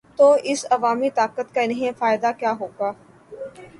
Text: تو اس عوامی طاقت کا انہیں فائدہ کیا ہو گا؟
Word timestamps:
تو 0.19 0.27
اس 0.43 0.65
عوامی 0.71 1.09
طاقت 1.09 1.53
کا 1.55 1.61
انہیں 1.61 1.91
فائدہ 1.99 2.31
کیا 2.39 2.53
ہو 2.59 2.67
گا؟ 2.79 2.91